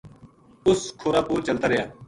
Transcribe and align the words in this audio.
اس 0.67 0.81
کھُرا 0.99 1.21
پو 1.27 1.33
چلتا 1.47 1.65
رہیا 1.67 1.85